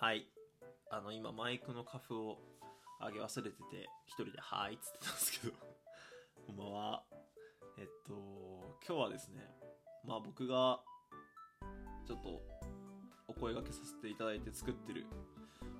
[0.00, 0.24] はい。
[0.90, 2.38] あの今マイクのカフを
[3.02, 5.54] 上げ忘れてて一人で「はーい」っつってたんですけど。
[6.46, 7.04] こんばんは。
[7.76, 8.14] えっと
[8.88, 9.46] 今日はですね
[10.06, 10.82] まあ僕が
[12.06, 12.40] ちょっと
[13.28, 15.06] お声掛けさせていただいて作ってる、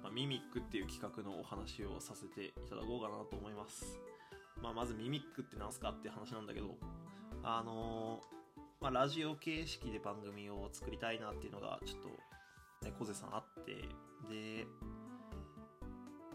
[0.03, 3.99] まあ、ミミックっていう企画のお話をさせていただこうかなと思います。
[4.61, 6.77] まあまずミミックって何すかって話なんだけど
[7.43, 8.23] あの
[8.81, 12.11] まあラジオ形式で番組を作りたいなっていうのがちょっと
[12.83, 13.73] ね小瀬さんあって
[14.29, 14.67] で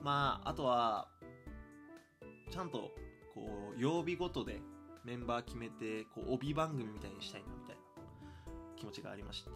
[0.02, 1.08] まああとは
[2.52, 2.92] ちゃんと
[3.34, 4.62] こう曜日ごとで
[5.04, 7.82] メンバー決めてこう帯番組みたいにしたいなみたいな
[8.78, 9.50] 気持ちがありまして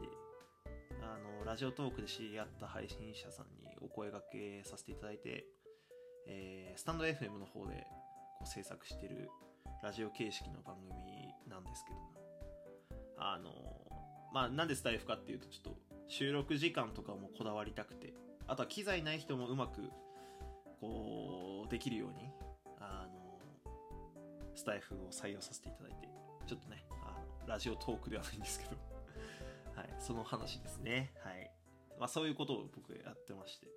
[1.01, 5.45] あのラジオトークで知り合った配信者さんにお声掛けさせていただいて、
[6.27, 7.87] えースタンド FM の方で
[8.39, 9.29] こう制作してる
[9.83, 10.89] ラジオ形式の番組
[11.49, 11.97] なんですけど
[13.17, 13.51] あの
[14.33, 18.13] まあなんでスタイフかっていうとちょっと収録時間とかもこだわりたくて
[18.47, 19.83] あとは機材ない人もうまく
[20.81, 22.29] こうできるように
[22.79, 23.39] あの
[24.55, 26.09] スタイフを採用させていただいて
[26.47, 28.71] ちょっとねあのラジオトークではないんですけど
[29.79, 31.13] はいその話ですね。
[31.23, 31.51] はい。
[31.99, 33.67] まあそういうことを僕やってまして。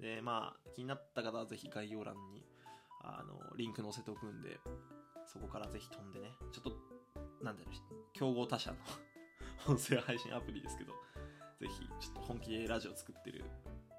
[0.00, 2.44] でまあ気になった方はぜひ概要欄に
[3.02, 4.58] あのリンク載せておくんで
[5.26, 6.72] そこからぜひ飛んでねちょっと
[7.44, 7.74] なんだろう
[8.12, 8.78] 競合他社の
[9.68, 10.92] 音声配信アプリですけど
[11.60, 13.44] ぜひちょっと本気でラジオ作ってる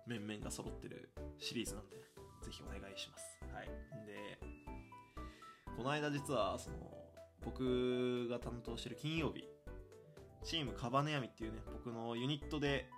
[0.06, 1.98] 面々が揃ってるシリーズなんで
[2.42, 3.40] ぜひお願いします。
[3.54, 3.68] はい。
[4.06, 4.40] で
[5.76, 6.78] この間実はその
[7.44, 9.48] 僕が担当してる金曜日
[10.44, 12.90] チームカバネヤミっていうね僕のユニットで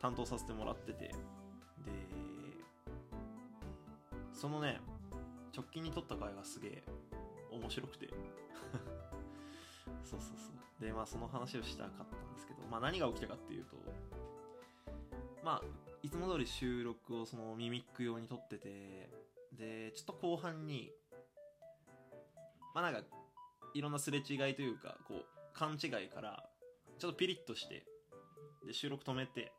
[0.00, 1.14] 担当させてもらっててで
[4.32, 4.80] そのね
[5.54, 6.82] 直近に撮った回がすげえ
[7.52, 8.08] 面白くて。
[10.04, 10.84] そうそうそう。
[10.84, 13.76] でまあその話をしたかったんですけどまあ何が起きたかっていうと
[15.44, 15.62] まあ
[16.02, 19.10] いつも通り収録をそのミミック用に撮ってて
[19.58, 20.90] でちょっと後半に
[22.74, 23.00] まあなんか
[23.74, 26.44] いろんなすれ違いというかこう勘違いから
[26.98, 27.84] ちょっとピリッとして
[28.66, 29.52] で収録止めて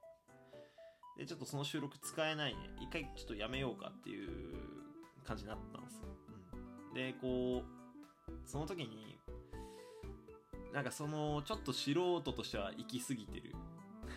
[1.18, 4.30] でちょっとその収録使えないね一回ちょっとやめようかっていう
[5.26, 6.02] 感じになったんですよ、
[6.90, 9.20] うん、でこうその時に
[10.74, 13.56] なんかそのちょっと素人としては行き過ぎてる。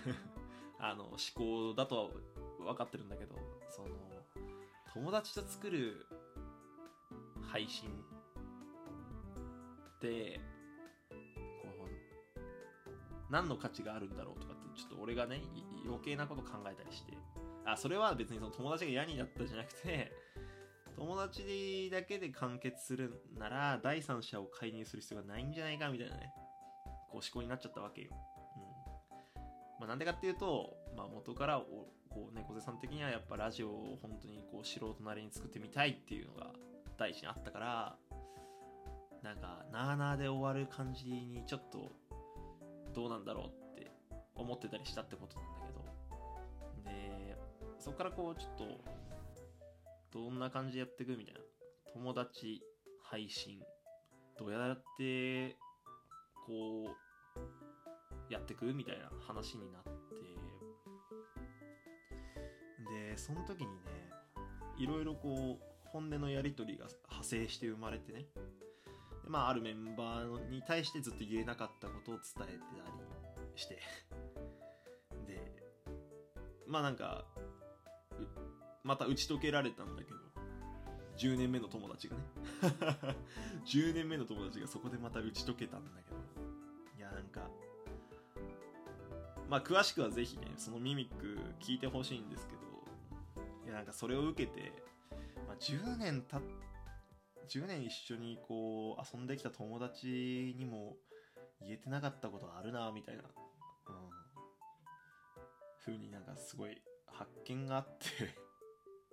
[0.79, 2.11] あの思考だとは
[2.59, 3.37] 分かってるんだけど
[3.71, 3.89] その
[4.93, 6.07] 友達と作る
[7.41, 7.89] 配信
[9.97, 10.41] って
[11.63, 11.69] こ
[12.37, 15.43] う何の価値があるんだろうとかってちょっと俺がね
[15.87, 17.17] 余計なこと考えたりして。
[17.65, 20.13] あそれは別にその友達が嫌になったじゃなくて
[20.97, 26.33] 友達だけで完結するなら第三者を介入する必要がないんじゃないかみたいなね。
[27.15, 28.09] こう思考になっちゃったわけよ。
[28.11, 29.43] うん。
[29.79, 31.63] まあ、なんでかっていうと、まあ、元からお
[32.11, 36.51] こう、ね、小瀬さん的にはやっぱラジオを本当にこう素人なりに作ってみたいっていうのが
[36.99, 37.97] 第一にあったから
[39.23, 41.91] なんかなあなあで終わる感じにちょっと
[42.95, 43.91] どうなんだろうって
[44.37, 46.91] 思ってたりしたってことなんだけど。
[46.91, 47.37] で
[47.79, 48.59] そこからこうちょっ
[50.13, 51.41] とどんな感じでやっていくみたいな。
[51.93, 52.63] 友達
[53.03, 53.61] 配信。
[54.39, 55.57] どうやって
[56.47, 57.04] こう
[58.31, 59.91] やってくみたいな話になって。
[62.85, 63.75] でその時にね
[64.77, 68.27] いろいろこう本音のやり取りが派生して生まれてね。
[69.25, 72.91] でまああるメンバーに対してずっと言えなかったことを伝えてた
[73.47, 73.79] りして。
[75.27, 75.73] で
[76.67, 77.25] まあなんか
[78.83, 80.25] また打ち解けられたんだけど。
[81.17, 82.23] 10年目の友達がね。
[83.67, 86.17] 10年目の友達がそこでまた打ち解けたんだけど。
[89.55, 92.59] まあ詳しくはぜひねそのミミック聞いてほしいんですけど
[93.65, 94.73] いやなんかそれを受けて、
[95.47, 96.41] まあ、10年た
[97.49, 100.97] 10年一緒にこう遊んできた友達にも
[101.61, 103.29] 言えてなかったことあるなみたいな、うん、
[105.85, 108.35] ふうになんかすごい発見があって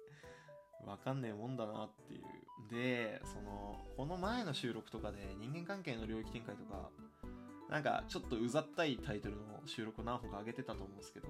[0.88, 2.24] わかんねえもんだなっていう。
[2.72, 6.90] でそのこの前の収録とかで人間関係の領域展開とか
[7.70, 11.28] なんかちょっとうざったいタイトルの収録何本か上げてたと思うんですけど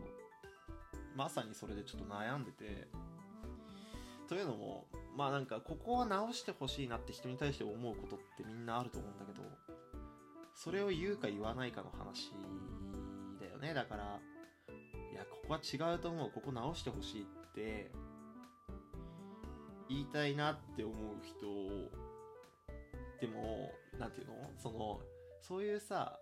[1.16, 2.88] まさにそれでちょっと悩んでて
[4.28, 4.88] というのも
[5.18, 9.46] まあなんかここは直してほしいなって人に対して思うことってみんなあると思うんだけど
[10.56, 12.32] それを言うか言わないかの話
[13.40, 13.74] だよね。
[13.74, 14.20] だから
[15.12, 16.32] いやここは違うと思う。
[16.32, 17.92] ここ直してほしいって
[19.90, 21.46] 言いたいなって思う人
[23.20, 24.34] でもなんていうの？
[24.58, 25.02] その
[25.42, 26.18] そういうさ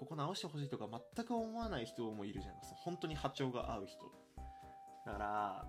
[0.00, 2.54] ここ直してほしいとか全く思わない人もいるじゃん。
[2.62, 4.10] そう本当に波長が合う人。
[5.04, 5.66] だから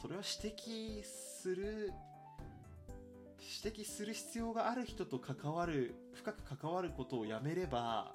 [0.00, 1.92] それを指摘する
[3.64, 8.14] 指摘する必要がある人と関わる深く関わることをやめれば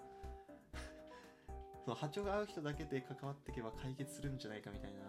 [1.83, 4.99] その波長が合う人だけで関わっていけば解決するんじゃないかみたいな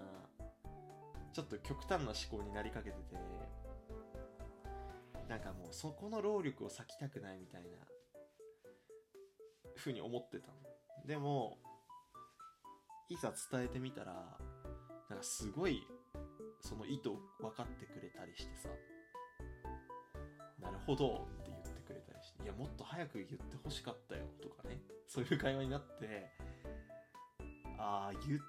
[1.33, 3.17] ちょっと極端な思考になりかけてて
[5.29, 7.69] なんかもうそこの労力を割きたくないみたいな。
[9.83, 10.55] ふうに思ってたの。
[11.07, 11.59] でも
[13.09, 14.15] いざ伝えてみたら
[15.11, 15.83] なんかすごい
[16.61, 18.69] その意図分かってくれたりしてさ
[20.61, 26.31] なるほどって言ってくれたりしていやもっと早く言ってほしかったよとかねそういう会話になって
[27.79, 28.41] ああ言っ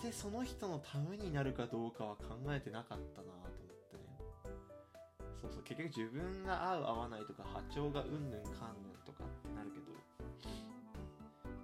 [0.00, 3.50] てその人のためになるかどうかは考えてなかったなと思っ
[3.90, 4.18] てね。
[5.42, 8.91] そうそう結局自分が合う合わないとか波長がうんぬんかんぬんとか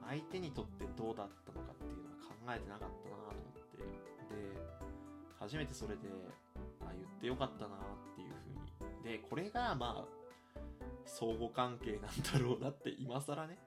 [0.08, 3.76] 相手にとってどうだったのかっていうのは考えてなかったなと思って。
[3.78, 4.58] で
[5.38, 6.08] 初めてそれで
[6.80, 7.78] あ言ってよかったなっ
[8.14, 9.18] ていう風に。
[9.18, 10.18] でこれがまあ
[11.04, 13.58] 相互関係なんだろうなって今更ね。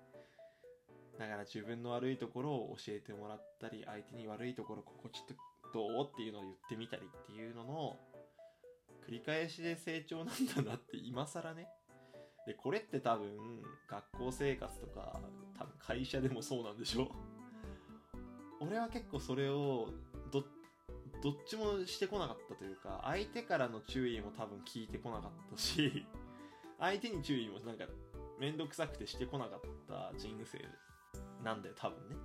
[1.20, 5.36] だから自分の悪いところを教えてもらったり相手に悪いところここちょっと
[5.74, 7.98] どうっていうのを言ってみたりっていうのの
[9.08, 11.68] 繰り返しで成長なんだなって今更ね。
[12.46, 13.30] でこれって多分
[13.88, 15.20] 学校生活とか
[15.58, 17.12] 多分会社でもそうなんでしょ。
[18.60, 19.90] 俺は結構それを
[20.32, 20.44] ど
[21.22, 26.06] どっちもしてこなかったというか相手からの注意も多分聞いてこなかったし
[26.80, 27.86] 相手に注意もなんか
[28.40, 30.60] 面倒くさくてしてこなかった人生
[31.44, 32.16] なんだよ多分ね。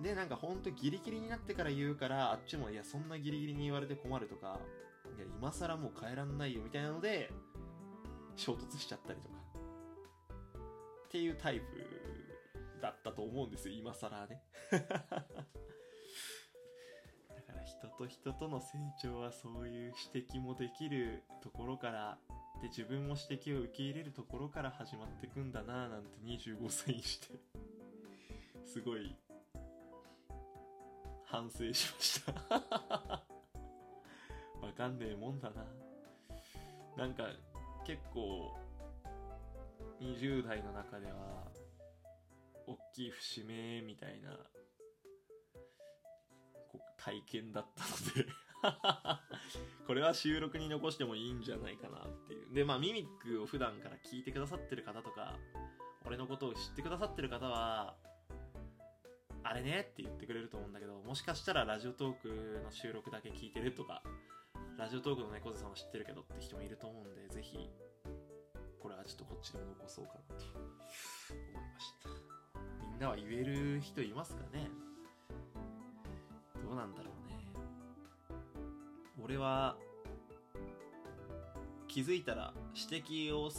[0.00, 4.58] でなんかほんとギリギリになってから言うからあっちもいやそんなギリギリに言われて困るとか
[5.16, 7.30] いや今更もう帰らんないよみたいなので
[8.36, 9.34] 衝突しちゃったりとか。
[11.06, 11.64] っていうタイプ
[12.80, 14.42] だったと思うんですよ今更ね。
[14.70, 15.12] だか
[17.52, 22.18] ら人と人との成長はそういう指摘もできるところから
[22.62, 27.38] で自分も指摘を受け入れるところから始まっていくんだななんて25歳にして。
[28.64, 29.14] すごい
[31.24, 32.32] 反省しました。
[34.60, 35.66] わかんねえもんだな。
[36.96, 37.24] なんか
[37.84, 38.54] 結構
[40.00, 41.48] 20代の中では
[42.66, 44.30] 大きい節目みたいな
[46.96, 48.32] 体験だったので。
[49.86, 52.54] これは収録に残してもいいんじゃないかなっていう。
[52.54, 55.36] でまあミミックを普段から聞いてくださってる方とか
[56.04, 57.96] 俺のことを知ってくださってる方は
[59.42, 64.02] あれねって言ってくれると思うんだけどもしかしたらラジオトークの収録だけ聞いてるとか
[64.82, 67.70] ラジオトークの猫背さんは知ってるけどって人もいると思うんでぜひ
[68.80, 70.44] これはちょっとこっちでも残そうかなと。
[70.44, 70.60] 思
[71.40, 72.08] いました。
[72.90, 74.68] みんなは言える人いますかね？
[76.66, 77.38] どうなんだろうね。
[79.22, 79.76] 俺は
[81.86, 83.52] 気づいたら指摘を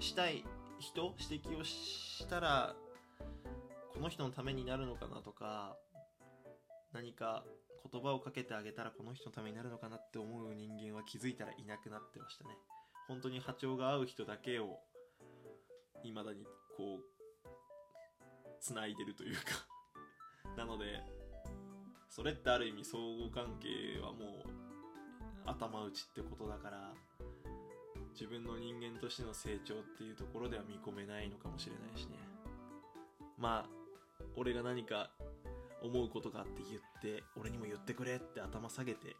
[0.00, 0.42] したい
[0.78, 1.14] 人？
[1.18, 2.74] 指摘をしたら
[3.92, 5.76] この人のためになるのかなとか
[6.92, 7.44] 何か
[7.90, 12.50] 言葉をかけてあげたらこの人のためになるのかなって思う人間は気づいたらいなくなってましたね。
[13.08, 14.78] 本当に波長が合う人だけを
[16.02, 16.44] 未だに
[16.76, 17.12] こう
[18.60, 19.42] つないでるというか。
[20.56, 21.02] なので
[22.08, 24.62] それってある意味相互関係はもう
[25.46, 26.94] 頭打ちってことだから
[28.12, 32.18] 自分の人間としての成長っていうところでは見込めないのかもしれないしね。
[33.38, 33.82] まあ
[34.36, 35.10] 俺が何か
[35.82, 39.16] 思うことがあって言って俺にも言ってくれって頭下げて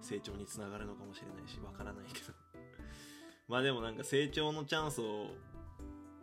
[0.00, 2.32] 成長につながるのかもしれないしわからないけど。
[3.46, 5.28] まあでもなんか成長のチャンスを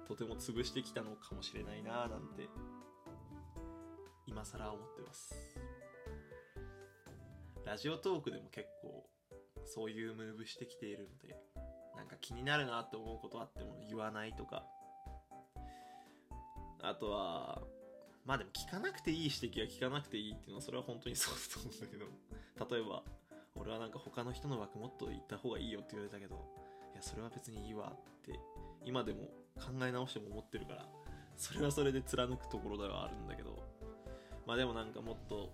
[0.05, 2.50] とても潰してきたのかもしれないななんて
[4.25, 5.58] 今更思ってます。
[7.63, 9.10] ラジオトークでも結構
[9.63, 11.38] そういうムーブしてきているので
[11.96, 14.65] なんか気になるなって思うことあっても言わないとか。
[16.86, 17.62] あとは
[18.25, 22.06] まあでも聞かなくていい指摘は聞かなくていいっていうのはそれは本当にそうだと思うんだけど。
[22.75, 23.03] 例えば
[23.56, 26.36] 俺はなんか他の人の枠もっと言った方がいいよって言われたけど
[26.94, 28.39] いやそれは別にいいわって
[28.84, 29.20] 今でも
[29.60, 30.86] 考え直しても思ってるから
[31.38, 33.74] それはそれで貫くところではあるんだけど。
[34.46, 35.53] まあでもなんかもっと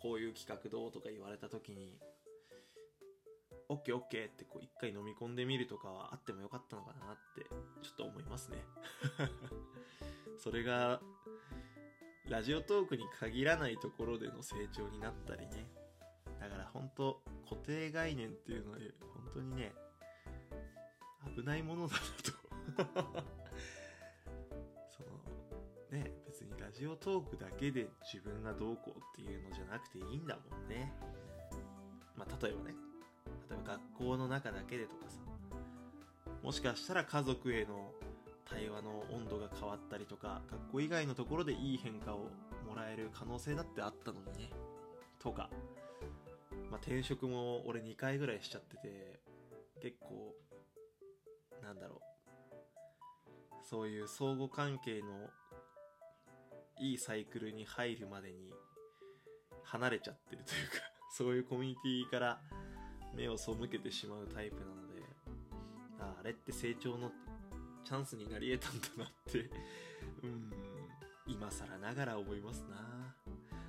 [0.00, 1.98] こういう企画どうとか言われた時に
[3.68, 7.42] OKOK ってこう一回飲み込んでみるとかはあってもよかったのかなって
[7.82, 8.58] ちょっと思いますね。
[10.38, 11.00] それが
[12.30, 15.66] ラジオトークに限らないところでの成長になったりね。
[16.38, 19.72] だから本当固定概念っていうのは本当にね
[21.36, 21.94] 危ないものだ
[22.76, 23.24] なと。
[24.90, 25.08] その
[25.90, 30.92] ね別にラジオトークだけで自分がどうこうっていうのじゃなくていいんだもんね。
[32.14, 32.74] まあ、例えばね、
[33.48, 35.20] 例えば学校の中だけでとかさ、
[36.42, 37.92] もしかしたら家族への
[38.50, 42.30] 対話の温度が変わったりとか、学校以外のところでいい変化を
[42.66, 44.50] もらえる可能性だってあったのにね。
[45.18, 45.50] とか、
[46.70, 49.20] まあ、転職も俺2回ぐらいしちゃってて、
[49.82, 50.34] 結構、
[51.62, 52.08] なんだろう。
[53.68, 55.28] そういう相互関係の
[56.80, 58.54] いいサイクルに入るまでに
[59.62, 60.76] 離れちゃってるというか
[61.12, 62.40] そういうコミュニティから
[63.14, 65.02] 目を背けてしまうタイプなので、
[65.98, 67.12] ああれって成長の
[67.88, 69.48] チャンスになり得たんだなって
[70.22, 70.52] うん、
[71.26, 72.76] 今更ながら思いますな。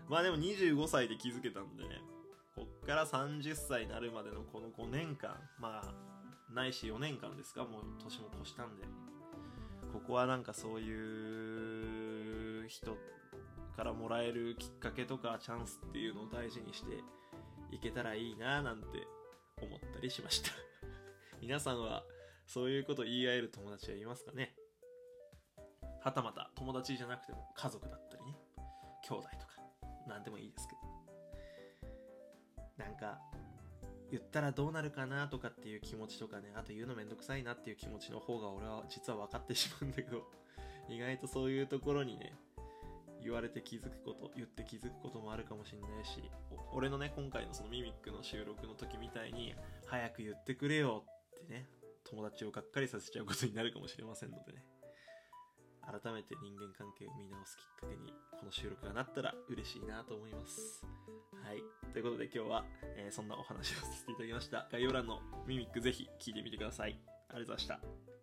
[0.10, 1.84] まあでも25歳で気づけたんで、
[2.54, 8.84] こっから30歳になるまでのこの5年間、まあ、ないし4年間ですか、もう年も越したんで。
[9.94, 12.98] ここはなんかそういう人
[13.78, 16.92] からもらえるきっかけとかチャンスっていうのを大事にして
[17.72, 19.08] いけたらいいななんて
[19.62, 20.52] 思ったりしました
[21.42, 22.04] 皆さんは
[22.50, 24.56] そういうこと言い合える友達はいますかね？
[26.01, 28.36] はたまた友達じゃなくても家族だったりね。
[29.08, 29.53] 兄弟とか。
[30.08, 30.79] 何でもいいですけど。
[32.84, 33.20] なんか
[34.10, 36.51] 言ったらどうなるかなとかっていう気持ちとかね。
[36.56, 40.24] あと言うのめんどくさいなっていう気持ちの方が俺は実は分かってしまうんだけど。
[40.89, 42.34] 意外とそういうところにね
[43.22, 46.32] 言われて気づくこと言って気づくこともあるかもしんないし
[46.74, 49.53] 俺のね今回のそのミミックの収録の時みたいに
[49.86, 51.06] 早く言ってくれよ
[51.38, 51.70] ってね
[52.10, 54.66] 友達をがっかりさせちゃうことになるかもしれませんのでね。
[55.82, 60.86] 改めて人間関係を見直すきっかけにこの収録がなったら嬉しいなと思います。
[61.44, 61.63] はい。
[61.94, 64.68] ということで今日は、えーそんなお話をさせていただきました。
[64.72, 67.00] 概要欄のミミックぜひ聞いてみてください。
[67.30, 68.19] ありがとうございました。